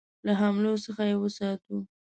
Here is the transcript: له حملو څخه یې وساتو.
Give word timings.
له 0.25 0.33
حملو 0.41 0.73
څخه 0.85 1.01
یې 1.09 1.15
وساتو. 1.21 1.77